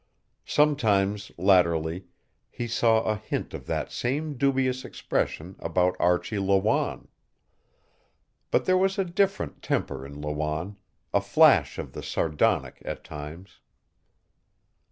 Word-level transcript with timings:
Sometimes, 0.47 1.31
latterly, 1.37 2.05
he 2.49 2.67
saw 2.67 3.03
a 3.03 3.15
hint 3.15 3.53
of 3.53 3.67
that 3.67 3.91
same 3.91 4.33
dubious 4.33 4.83
expression 4.83 5.55
about 5.59 5.95
Archie 5.99 6.39
Lawanne. 6.39 7.07
But 8.49 8.65
there 8.65 8.79
was 8.79 8.97
a 8.97 9.05
different 9.05 9.61
temper 9.61 10.03
in 10.03 10.19
Lawanne, 10.19 10.77
a 11.13 11.21
flash 11.21 11.77
of 11.77 11.93
the 11.93 12.01
sardonic 12.01 12.81
at 12.83 13.03
times. 13.03 13.59